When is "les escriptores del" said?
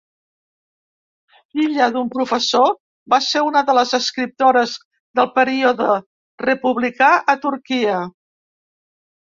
3.81-5.31